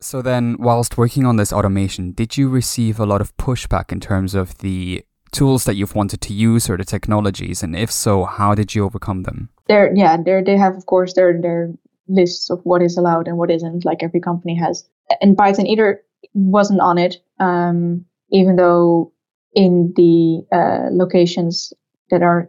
So 0.00 0.22
then, 0.22 0.56
whilst 0.58 0.96
working 0.96 1.26
on 1.26 1.36
this 1.36 1.52
automation, 1.52 2.12
did 2.12 2.36
you 2.36 2.48
receive 2.48 2.98
a 2.98 3.04
lot 3.04 3.20
of 3.20 3.36
pushback 3.36 3.92
in 3.92 4.00
terms 4.00 4.34
of 4.34 4.56
the 4.58 5.04
tools 5.32 5.64
that 5.64 5.74
you've 5.74 5.94
wanted 5.94 6.20
to 6.22 6.32
use 6.32 6.70
or 6.70 6.76
the 6.76 6.84
technologies? 6.84 7.62
And 7.62 7.76
if 7.76 7.90
so, 7.90 8.24
how 8.24 8.54
did 8.54 8.74
you 8.74 8.84
overcome 8.84 9.24
them? 9.24 9.50
There, 9.68 9.92
yeah, 9.94 10.16
there 10.16 10.42
they 10.42 10.56
have, 10.56 10.76
of 10.76 10.86
course, 10.86 11.14
their 11.14 11.38
their 11.40 11.72
lists 12.08 12.50
of 12.50 12.60
what 12.64 12.82
is 12.82 12.96
allowed 12.96 13.28
and 13.28 13.36
what 13.36 13.50
isn't, 13.50 13.84
like 13.84 14.02
every 14.02 14.20
company 14.20 14.56
has. 14.56 14.88
And 15.20 15.36
Python 15.36 15.66
either 15.66 16.02
wasn't 16.34 16.80
on 16.80 16.98
it, 16.98 17.22
um, 17.38 18.04
even 18.30 18.56
though 18.56 19.12
in 19.52 19.92
the 19.96 20.46
uh, 20.52 20.88
locations 20.90 21.72
that 22.10 22.22
are 22.22 22.48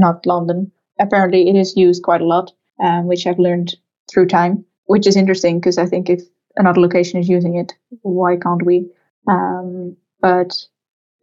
not 0.00 0.24
London, 0.24 0.70
apparently 0.98 1.48
it 1.48 1.56
is 1.56 1.76
used 1.76 2.02
quite 2.02 2.20
a 2.20 2.26
lot, 2.26 2.52
um, 2.82 3.06
which 3.06 3.26
I've 3.26 3.38
learned 3.38 3.74
through 4.10 4.26
time, 4.26 4.64
which 4.86 5.06
is 5.06 5.16
interesting 5.16 5.58
because 5.58 5.78
I 5.78 5.86
think 5.86 6.10
if 6.10 6.22
another 6.56 6.80
location 6.80 7.20
is 7.20 7.28
using 7.28 7.56
it. 7.56 7.72
Why 8.02 8.36
can't 8.36 8.64
we? 8.64 8.90
Um, 9.28 9.96
but 10.20 10.54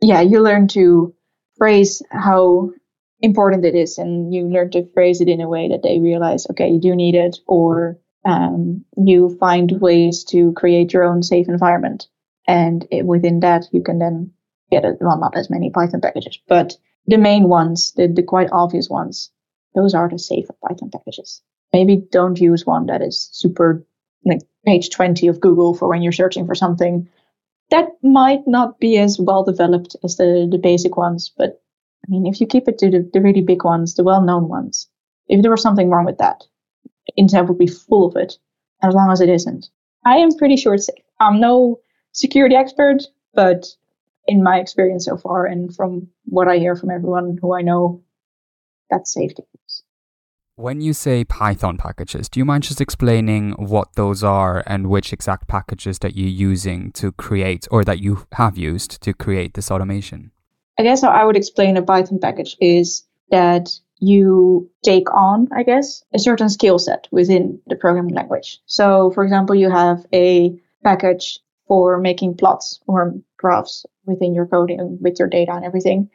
yeah, 0.01 0.21
you 0.21 0.41
learn 0.41 0.67
to 0.69 1.13
phrase 1.57 2.01
how 2.09 2.71
important 3.21 3.65
it 3.65 3.75
is, 3.75 3.97
and 3.97 4.33
you 4.33 4.47
learn 4.47 4.71
to 4.71 4.89
phrase 4.93 5.21
it 5.21 5.27
in 5.27 5.41
a 5.41 5.49
way 5.49 5.69
that 5.69 5.83
they 5.83 5.99
realize, 5.99 6.47
okay, 6.49 6.69
you 6.69 6.79
do 6.79 6.95
need 6.95 7.15
it, 7.15 7.37
or 7.47 7.99
um, 8.25 8.85
you 8.97 9.35
find 9.39 9.81
ways 9.81 10.23
to 10.25 10.53
create 10.53 10.93
your 10.93 11.03
own 11.03 11.21
safe 11.21 11.47
environment. 11.49 12.07
And 12.47 12.87
it, 12.91 13.05
within 13.05 13.41
that, 13.41 13.65
you 13.71 13.83
can 13.83 13.99
then 13.99 14.31
get, 14.71 14.85
a, 14.85 14.95
well, 15.01 15.19
not 15.19 15.35
as 15.35 15.49
many 15.49 15.69
Python 15.69 16.01
packages, 16.01 16.39
but 16.47 16.77
the 17.05 17.17
main 17.17 17.49
ones, 17.49 17.93
the, 17.95 18.07
the 18.07 18.23
quite 18.23 18.49
obvious 18.51 18.89
ones, 18.89 19.31
those 19.75 19.93
are 19.93 20.09
the 20.09 20.17
safer 20.17 20.55
Python 20.65 20.89
packages. 20.89 21.41
Maybe 21.73 21.97
don't 22.11 22.39
use 22.39 22.65
one 22.65 22.87
that 22.87 23.01
is 23.01 23.29
super 23.31 23.85
like 24.25 24.41
page 24.65 24.89
20 24.89 25.27
of 25.27 25.39
Google 25.39 25.73
for 25.73 25.87
when 25.87 26.01
you're 26.01 26.11
searching 26.11 26.45
for 26.45 26.55
something. 26.55 27.07
That 27.69 27.89
might 28.01 28.47
not 28.47 28.79
be 28.79 28.97
as 28.97 29.19
well 29.19 29.43
developed 29.43 29.95
as 30.03 30.17
the, 30.17 30.47
the 30.49 30.57
basic 30.57 30.97
ones, 30.97 31.31
but 31.37 31.61
I 32.03 32.07
mean, 32.09 32.25
if 32.25 32.41
you 32.41 32.47
keep 32.47 32.67
it 32.67 32.77
to 32.79 32.89
the, 32.89 33.09
the 33.13 33.21
really 33.21 33.41
big 33.41 33.63
ones, 33.63 33.95
the 33.95 34.03
well 34.03 34.21
known 34.21 34.47
ones, 34.47 34.87
if 35.27 35.41
there 35.41 35.51
was 35.51 35.61
something 35.61 35.89
wrong 35.89 36.05
with 36.05 36.17
that, 36.17 36.43
internet 37.17 37.47
would 37.47 37.57
be 37.57 37.67
full 37.67 38.07
of 38.07 38.15
it, 38.15 38.37
as 38.81 38.93
long 38.93 39.11
as 39.11 39.21
it 39.21 39.29
isn't. 39.29 39.69
I 40.05 40.17
am 40.17 40.35
pretty 40.35 40.55
sure 40.55 40.73
it's 40.73 40.87
safe. 40.87 41.03
I'm 41.19 41.39
no 41.39 41.79
security 42.13 42.55
expert, 42.55 43.03
but 43.33 43.67
in 44.27 44.41
my 44.43 44.59
experience 44.59 45.05
so 45.05 45.17
far, 45.17 45.45
and 45.45 45.75
from 45.75 46.07
what 46.25 46.47
I 46.47 46.57
hear 46.57 46.75
from 46.75 46.91
everyone 46.91 47.37
who 47.41 47.53
I 47.53 47.61
know, 47.61 48.01
that's 48.89 49.13
safe. 49.13 49.31
When 50.59 50.81
you 50.81 50.91
say 50.91 51.23
Python 51.23 51.77
packages, 51.77 52.27
do 52.27 52.37
you 52.37 52.43
mind 52.43 52.63
just 52.63 52.81
explaining 52.81 53.51
what 53.53 53.93
those 53.95 54.25
are 54.25 54.61
and 54.67 54.87
which 54.87 55.13
exact 55.13 55.47
packages 55.47 55.99
that 55.99 56.17
you're 56.17 56.27
using 56.27 56.91
to 56.99 57.13
create 57.13 57.65
or 57.71 57.85
that 57.85 57.99
you 57.99 58.27
have 58.33 58.57
used 58.57 59.01
to 59.03 59.13
create 59.13 59.53
this 59.53 59.71
automation? 59.71 60.31
I 60.77 60.83
guess 60.83 61.01
how 61.01 61.11
I 61.11 61.23
would 61.23 61.37
explain 61.37 61.77
a 61.77 61.81
Python 61.81 62.19
package 62.19 62.57
is 62.59 63.05
that 63.31 63.69
you 63.99 64.69
take 64.83 65.09
on, 65.13 65.47
I 65.55 65.63
guess, 65.63 66.03
a 66.13 66.19
certain 66.19 66.49
skill 66.49 66.77
set 66.77 67.07
within 67.09 67.61
the 67.67 67.77
programming 67.77 68.15
language. 68.15 68.59
So, 68.65 69.11
for 69.11 69.23
example, 69.23 69.55
you 69.55 69.69
have 69.69 70.05
a 70.13 70.59
package 70.83 71.39
for 71.69 71.99
making 71.99 72.35
plots 72.35 72.81
or 72.85 73.15
graphs 73.37 73.85
within 74.05 74.33
your 74.33 74.45
coding 74.45 74.97
with 74.99 75.19
your 75.19 75.29
data 75.29 75.53
and 75.53 75.63
everything. 75.63 76.09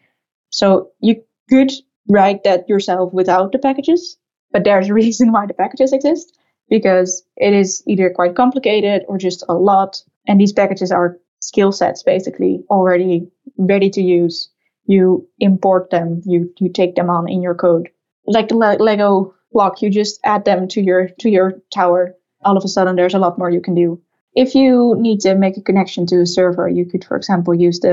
So 0.51 0.91
you 1.01 1.23
could 1.49 1.73
write 2.11 2.45
that 2.45 2.69
yourself 2.69 3.11
without 3.15 3.53
the 3.53 3.59
packages, 3.59 4.19
but 4.55 4.63
there's 4.65 4.89
a 4.89 4.95
reason 4.95 5.33
why 5.33 5.47
the 5.47 5.53
packages 5.53 5.93
exist 5.93 6.39
because 6.71 7.23
it 7.37 7.53
is 7.53 7.83
either 7.87 8.09
quite 8.09 8.37
complicated 8.37 9.03
or 9.09 9.19
just 9.19 9.45
a 9.49 9.55
lot. 9.55 10.01
And 10.27 10.41
these 10.41 10.53
packages 10.53 10.91
are 10.91 11.19
skill 11.41 11.73
sets 11.73 12.03
basically 12.03 12.65
already 12.71 13.29
ready 13.59 13.91
to 13.91 14.01
use 14.01 14.49
you 14.87 15.29
import 15.41 15.91
them, 15.91 16.21
you 16.25 16.53
you 16.59 16.71
take 16.71 16.95
them 16.95 17.11
on 17.11 17.29
in 17.29 17.43
your 17.43 17.55
code. 17.55 17.89
Like 18.27 18.49
the 18.49 18.57
Le- 18.57 18.77
Lego 18.79 19.35
block, 19.53 19.83
you 19.83 19.91
just 19.91 20.21
add 20.25 20.45
them 20.45 20.69
to 20.69 20.81
your 20.81 21.09
to 21.21 21.29
your 21.29 21.55
tower. 21.73 22.15
All 22.45 22.57
of 22.57 22.65
a 22.65 22.69
sudden, 22.69 22.97
there's 22.97 23.15
a 23.15 23.19
lot 23.19 23.39
more 23.39 23.51
you 23.51 23.63
can 23.63 23.75
do. 23.75 24.01
If 24.35 24.55
you 24.55 24.95
need 24.99 25.21
to 25.21 25.35
make 25.35 25.57
a 25.57 25.63
connection 25.63 26.07
to 26.07 26.21
a 26.21 26.27
server, 26.27 26.69
you 26.69 26.85
could, 26.85 27.05
for 27.05 27.17
example, 27.17 27.55
use 27.55 27.81
the 27.81 27.93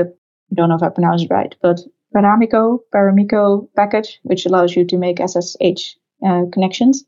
I 0.50 0.54
don't 0.54 0.68
know 0.68 0.76
if 0.76 0.82
I 0.82 0.90
pronounced 0.90 1.24
it 1.24 1.30
right, 1.30 1.54
but 1.62 1.80
Paramiko 2.14 2.80
Paramiko 2.94 3.68
package, 3.74 4.20
which 4.22 4.44
allows 4.44 4.76
you 4.76 4.84
to 4.84 4.98
make 4.98 5.18
SSH 5.18 5.96
uh, 6.26 6.42
connections, 6.52 7.04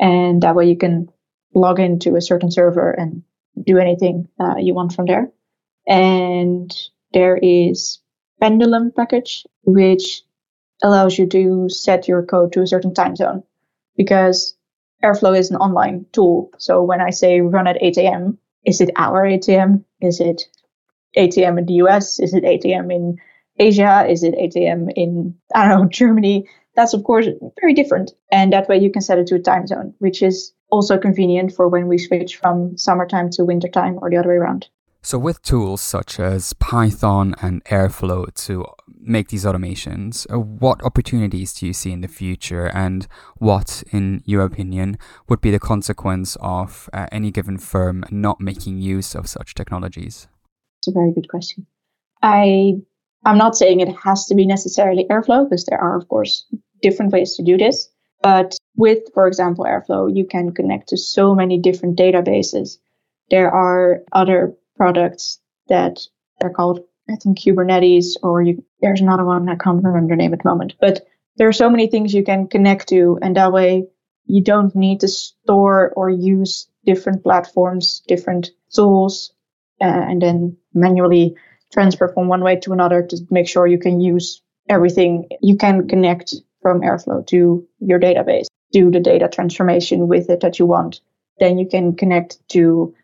and 0.00 0.42
that 0.42 0.54
way 0.54 0.68
you 0.68 0.76
can 0.76 1.08
log 1.54 1.80
into 1.80 2.16
a 2.16 2.20
certain 2.20 2.50
server 2.50 2.90
and 2.90 3.22
do 3.64 3.78
anything 3.78 4.28
uh, 4.40 4.56
you 4.58 4.74
want 4.74 4.92
from 4.92 5.06
there. 5.06 5.30
And 5.86 6.74
there 7.12 7.36
is 7.36 8.00
pendulum 8.40 8.92
package, 8.94 9.44
which 9.64 10.22
allows 10.82 11.18
you 11.18 11.26
to 11.28 11.68
set 11.68 12.08
your 12.08 12.24
code 12.24 12.52
to 12.52 12.62
a 12.62 12.66
certain 12.66 12.94
time 12.94 13.16
zone 13.16 13.42
because 13.96 14.56
Airflow 15.04 15.38
is 15.38 15.50
an 15.50 15.56
online 15.56 16.06
tool. 16.12 16.50
So 16.58 16.82
when 16.82 17.00
I 17.00 17.10
say 17.10 17.40
run 17.40 17.66
at 17.66 17.82
8 17.82 17.98
a.m., 17.98 18.38
is 18.64 18.80
it 18.80 18.90
our 18.96 19.26
8 19.26 19.48
a.m.? 19.48 19.84
Is 20.00 20.20
it 20.20 20.42
8 21.14 21.36
a.m. 21.38 21.58
in 21.58 21.66
the 21.66 21.74
US? 21.74 22.20
Is 22.20 22.34
it 22.34 22.44
8 22.44 22.64
a.m. 22.66 22.90
in 22.90 23.18
Asia? 23.58 24.06
Is 24.08 24.22
it 24.22 24.34
8 24.36 24.56
a.m. 24.56 24.88
in, 24.96 25.34
I 25.54 25.68
don't 25.68 25.82
know, 25.82 25.88
Germany? 25.88 26.48
That's 26.74 26.94
of 26.94 27.04
course 27.04 27.26
very 27.60 27.74
different. 27.74 28.12
And 28.30 28.52
that 28.52 28.68
way 28.68 28.78
you 28.78 28.90
can 28.90 29.02
set 29.02 29.18
it 29.18 29.26
to 29.28 29.34
a 29.34 29.38
time 29.40 29.66
zone, 29.66 29.94
which 29.98 30.22
is 30.22 30.52
also 30.70 30.98
convenient 30.98 31.52
for 31.52 31.68
when 31.68 31.86
we 31.86 31.98
switch 31.98 32.36
from 32.36 32.76
summertime 32.78 33.30
to 33.32 33.44
wintertime 33.44 33.98
or 34.00 34.08
the 34.10 34.16
other 34.16 34.30
way 34.30 34.36
around. 34.36 34.68
So, 35.04 35.18
with 35.18 35.42
tools 35.42 35.80
such 35.80 36.20
as 36.20 36.52
Python 36.54 37.34
and 37.42 37.64
Airflow 37.64 38.32
to 38.46 38.64
make 39.00 39.28
these 39.28 39.44
automations, 39.44 40.32
uh, 40.32 40.38
what 40.38 40.80
opportunities 40.84 41.52
do 41.54 41.66
you 41.66 41.72
see 41.72 41.90
in 41.90 42.02
the 42.02 42.08
future, 42.08 42.66
and 42.66 43.08
what, 43.38 43.82
in 43.90 44.22
your 44.24 44.44
opinion, 44.44 44.96
would 45.28 45.40
be 45.40 45.50
the 45.50 45.58
consequence 45.58 46.36
of 46.40 46.88
uh, 46.92 47.08
any 47.10 47.32
given 47.32 47.58
firm 47.58 48.04
not 48.12 48.40
making 48.40 48.78
use 48.78 49.16
of 49.16 49.28
such 49.28 49.54
technologies? 49.54 50.28
It's 50.78 50.88
a 50.88 50.92
very 50.92 51.12
good 51.12 51.28
question. 51.28 51.66
I 52.22 52.74
I'm 53.24 53.38
not 53.38 53.56
saying 53.56 53.80
it 53.80 53.94
has 54.04 54.26
to 54.26 54.34
be 54.34 54.46
necessarily 54.46 55.06
Airflow 55.10 55.48
because 55.48 55.64
there 55.64 55.80
are, 55.80 55.96
of 55.96 56.08
course, 56.08 56.44
different 56.82 57.12
ways 57.12 57.36
to 57.36 57.42
do 57.42 57.56
this. 57.56 57.88
But 58.22 58.56
with, 58.76 59.00
for 59.14 59.26
example, 59.26 59.64
Airflow, 59.64 60.14
you 60.14 60.24
can 60.24 60.52
connect 60.52 60.88
to 60.88 60.96
so 60.96 61.34
many 61.34 61.58
different 61.58 61.98
databases. 61.98 62.78
There 63.30 63.50
are 63.50 64.02
other 64.12 64.54
products 64.76 65.40
that 65.68 66.00
are 66.42 66.50
called, 66.50 66.80
I 67.08 67.16
think, 67.16 67.38
Kubernetes, 67.38 68.16
or 68.22 68.42
you, 68.42 68.64
there's 68.80 69.00
another 69.00 69.24
one, 69.24 69.48
I 69.48 69.56
can't 69.56 69.82
remember 69.82 70.14
the 70.14 70.16
name 70.16 70.32
at 70.32 70.42
the 70.42 70.48
moment. 70.48 70.74
But 70.80 71.06
there 71.36 71.48
are 71.48 71.52
so 71.52 71.70
many 71.70 71.86
things 71.86 72.14
you 72.14 72.24
can 72.24 72.48
connect 72.48 72.88
to, 72.88 73.18
and 73.22 73.36
that 73.36 73.52
way 73.52 73.86
you 74.26 74.42
don't 74.42 74.74
need 74.74 75.00
to 75.00 75.08
store 75.08 75.92
or 75.96 76.10
use 76.10 76.68
different 76.84 77.22
platforms, 77.22 78.02
different 78.06 78.50
tools, 78.72 79.32
uh, 79.80 79.84
and 79.84 80.22
then 80.22 80.56
manually 80.74 81.34
transfer 81.72 82.08
from 82.08 82.28
one 82.28 82.42
way 82.42 82.56
to 82.56 82.72
another 82.72 83.02
to 83.02 83.16
make 83.30 83.48
sure 83.48 83.66
you 83.66 83.78
can 83.78 84.00
use 84.00 84.42
everything. 84.68 85.28
You 85.40 85.56
can 85.56 85.88
connect 85.88 86.34
from 86.60 86.80
Airflow 86.80 87.26
to 87.28 87.66
your 87.80 87.98
database, 87.98 88.46
do 88.70 88.90
the 88.90 89.00
data 89.00 89.28
transformation 89.28 90.06
with 90.08 90.30
it 90.30 90.40
that 90.40 90.58
you 90.58 90.66
want. 90.66 91.00
Then 91.38 91.58
you 91.58 91.66
can 91.66 91.96
connect 91.96 92.38
to 92.50 92.94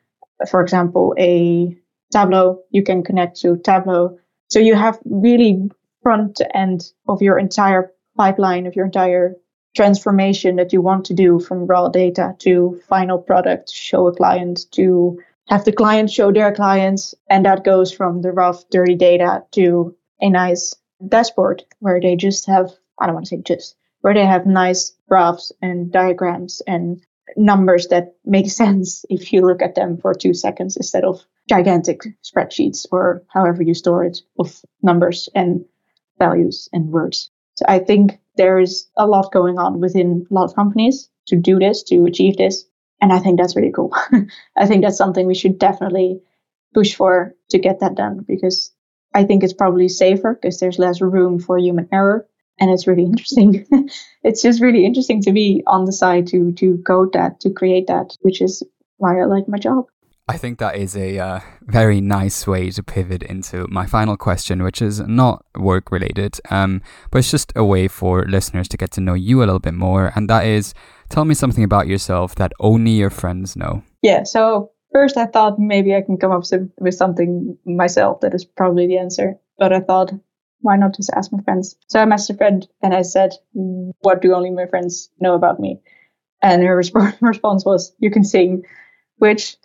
for 0.47 0.63
example, 0.63 1.15
a 1.19 1.77
Tableau, 2.13 2.63
you 2.71 2.83
can 2.83 3.03
connect 3.03 3.41
to 3.41 3.57
Tableau. 3.59 4.19
So 4.49 4.59
you 4.59 4.75
have 4.75 4.99
really 5.05 5.71
front 6.03 6.41
end 6.55 6.91
of 7.09 7.21
your 7.21 7.39
entire 7.39 7.93
pipeline 8.17 8.67
of 8.67 8.75
your 8.75 8.87
entire 8.87 9.37
transformation 9.77 10.57
that 10.57 10.73
you 10.73 10.81
want 10.81 11.05
to 11.07 11.15
do 11.15 11.39
from 11.39 11.67
raw 11.67 11.89
data 11.89 12.35
to 12.39 12.81
final 12.89 13.19
product, 13.19 13.71
show 13.71 14.07
a 14.07 14.15
client 14.15 14.61
to 14.73 15.21
have 15.49 15.65
the 15.65 15.73
client 15.73 16.11
show 16.11 16.33
their 16.33 16.55
clients. 16.55 17.15
And 17.29 17.45
that 17.47 17.65
goes 17.65 17.93
from 17.93 18.23
the 18.23 18.33
rough, 18.33 18.69
dirty 18.71 18.95
data 18.95 19.45
to 19.53 19.97
a 20.21 20.29
nice 20.29 20.75
dashboard 21.07 21.65
where 21.81 22.01
they 22.01 22.17
just 22.17 22.47
have, 22.47 22.71
I 23.01 23.07
don't 23.07 23.15
want 23.15 23.27
to 23.27 23.37
say 23.37 23.43
just, 23.43 23.77
where 24.01 24.15
they 24.15 24.27
have 24.27 24.47
nice 24.47 24.95
graphs 25.09 25.53
and 25.63 25.91
diagrams 25.91 26.63
and 26.67 27.05
numbers 27.37 27.89
that 27.89 28.15
make 28.25 28.51
sense 28.63 29.05
if 29.09 29.33
you 29.33 29.47
look 29.47 29.63
at 29.63 29.75
them 29.75 29.97
for 29.97 30.15
two 30.15 30.35
seconds 30.35 30.77
instead 30.77 31.05
of 31.05 31.25
gigantic 31.49 32.03
spreadsheets 32.23 32.87
or 32.93 33.23
however 33.29 33.63
you 33.63 33.75
store 33.75 34.05
it 34.05 34.19
of 34.39 34.61
numbers 34.83 35.29
and 35.35 35.65
values 36.19 36.69
and 36.73 36.91
words. 36.91 37.31
So 37.55 37.65
I 37.67 37.79
think 37.79 38.19
there 38.37 38.59
is 38.59 38.89
a 38.97 39.07
lot 39.07 39.33
going 39.33 39.59
on 39.59 39.81
within 39.81 40.27
a 40.31 40.35
lot 40.35 40.45
of 40.45 40.55
companies 40.55 41.09
to 41.27 41.37
do 41.37 41.59
this, 41.59 41.83
to 41.85 42.05
achieve 42.05 42.37
this. 42.37 42.65
And 43.01 43.13
I 43.13 43.19
think 43.19 43.39
that's 43.39 43.57
really 43.57 43.73
cool. 43.73 43.95
I 44.57 44.67
think 44.67 44.83
that's 44.83 44.97
something 44.97 45.27
we 45.27 45.35
should 45.35 45.59
definitely 45.59 46.21
push 46.75 46.95
for 46.95 47.35
to 47.51 47.59
get 47.59 47.81
that 47.81 47.95
done 47.95 48.25
because 48.27 48.73
I 49.15 49.25
think 49.25 49.43
it's 49.43 49.53
probably 49.55 49.89
safer 49.89 50.35
because 50.35 50.61
there's 50.61 50.79
less 50.79 51.01
room 51.01 51.39
for 51.39 51.59
human 51.59 51.89
error 51.93 52.27
and 52.61 52.71
it's 52.71 52.87
really 52.87 53.05
interesting. 53.05 53.67
it's 54.23 54.43
just 54.43 54.61
really 54.61 54.85
interesting 54.85 55.23
to 55.23 55.33
be 55.33 55.63
on 55.67 55.85
the 55.85 55.93
side 55.93 56.27
to 56.29 56.53
to 56.53 56.79
code 56.87 57.13
that, 57.13 57.41
to 57.41 57.51
create 57.51 57.87
that, 57.87 58.17
which 58.23 58.41
is 58.43 58.63
why 58.97 59.21
I 59.21 59.25
like 59.25 59.49
my 59.49 59.59
job. 59.59 59.87
I 60.29 60.37
think 60.37 60.59
that 60.59 60.77
is 60.77 60.95
a 60.95 61.19
uh, 61.19 61.41
very 61.63 62.03
nice 62.03 62.47
way 62.47 62.71
to 62.71 62.83
pivot 62.83 63.23
into 63.23 63.67
my 63.69 63.87
final 63.87 64.17
question, 64.19 64.63
which 64.63 64.83
is 64.83 65.01
not 65.01 65.45
work 65.57 65.91
related, 65.91 66.39
um, 66.51 66.83
but 67.11 67.21
it's 67.21 67.31
just 67.31 67.51
a 67.57 67.65
way 67.65 67.89
for 67.89 68.27
listeners 68.27 68.69
to 68.69 68.77
get 68.77 68.91
to 68.93 69.01
know 69.01 69.15
you 69.15 69.39
a 69.39 69.47
little 69.47 69.59
bit 69.59 69.73
more. 69.73 70.13
And 70.15 70.29
that 70.29 70.45
is, 70.45 70.75
tell 71.09 71.25
me 71.25 71.35
something 71.35 71.65
about 71.65 71.87
yourself 71.87 72.35
that 72.35 72.53
only 72.61 72.91
your 72.91 73.09
friends 73.09 73.57
know. 73.57 73.83
Yeah. 74.03 74.25
So 74.25 74.73
first, 74.93 75.17
I 75.17 75.25
thought 75.25 75.59
maybe 75.59 75.95
I 75.95 76.03
can 76.03 76.19
come 76.19 76.33
up 76.33 76.45
with 76.79 76.95
something 76.95 77.57
myself 77.65 78.21
that 78.21 78.35
is 78.35 78.45
probably 78.45 78.87
the 78.87 78.99
answer, 78.99 79.39
but 79.57 79.73
I 79.73 79.81
thought 79.81 80.13
why 80.61 80.77
not 80.77 80.95
just 80.95 81.11
ask 81.15 81.33
my 81.33 81.43
friends? 81.43 81.77
So 81.87 82.01
I 82.01 82.03
asked 82.03 82.29
a 82.29 82.35
friend 82.35 82.69
and 82.83 82.93
I 82.93 83.03
said, 83.03 83.33
what 83.53 84.21
do 84.21 84.35
only 84.35 84.51
my 84.51 84.67
friends 84.67 85.09
know 85.21 85.35
about 85.35 85.61
me? 85.61 85.81
And 86.43 86.63
her 86.63 86.77
resp- 86.77 87.17
response 87.23 87.65
was, 87.65 87.95
you 87.99 88.11
can 88.11 88.25
sing, 88.25 88.65
which 89.17 89.57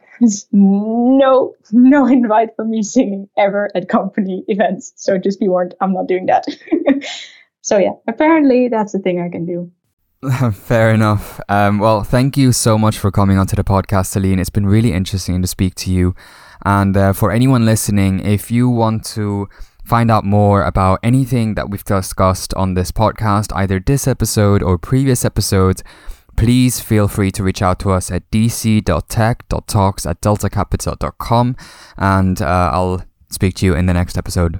no, 0.51 1.55
no 1.71 2.05
invite 2.19 2.49
for 2.55 2.65
me 2.65 2.83
singing 2.83 3.29
ever 3.37 3.69
at 3.75 3.89
company 3.89 4.43
events. 4.47 4.93
So 4.95 5.17
just 5.17 5.39
be 5.39 5.47
warned, 5.47 5.75
I'm 5.81 5.93
not 5.93 6.07
doing 6.07 6.27
that. 6.27 6.45
so 7.61 7.77
yeah, 7.77 7.93
apparently 8.07 8.67
that's 8.67 8.91
the 8.91 8.99
thing 8.99 9.21
I 9.21 9.29
can 9.29 9.45
do. 9.45 9.71
Fair 10.53 10.93
enough. 10.93 11.39
Um, 11.49 11.79
well, 11.79 12.03
thank 12.03 12.37
you 12.37 12.53
so 12.53 12.77
much 12.77 12.97
for 12.97 13.11
coming 13.11 13.37
onto 13.37 13.55
the 13.55 13.63
podcast, 13.63 14.07
Celine. 14.07 14.39
It's 14.39 14.49
been 14.49 14.65
really 14.65 14.93
interesting 14.93 15.41
to 15.41 15.47
speak 15.47 15.75
to 15.75 15.91
you 15.91 16.15
And 16.65 16.95
uh, 16.95 17.13
for 17.13 17.31
anyone 17.31 17.65
listening, 17.65 18.21
if 18.21 18.49
you 18.49 18.69
want 18.69 19.03
to 19.15 19.49
find 19.83 20.09
out 20.09 20.23
more 20.23 20.63
about 20.63 20.99
anything 21.03 21.55
that 21.55 21.69
we've 21.69 21.83
discussed 21.83 22.53
on 22.53 22.73
this 22.73 22.91
podcast, 22.91 23.51
either 23.53 23.81
this 23.81 24.07
episode 24.07 24.63
or 24.63 24.77
previous 24.77 25.25
episodes, 25.25 25.83
please 26.35 26.79
feel 26.79 27.07
free 27.07 27.31
to 27.31 27.43
reach 27.43 27.61
out 27.61 27.79
to 27.79 27.91
us 27.91 28.11
at 28.11 28.29
dc.tech.talks 28.31 30.05
at 30.05 30.21
deltacapita.com 30.21 31.55
and 31.97 32.41
uh, 32.41 32.69
I'll 32.73 33.05
speak 33.29 33.55
to 33.55 33.65
you 33.65 33.75
in 33.75 33.85
the 33.85 33.93
next 33.93 34.17
episode. 34.17 34.59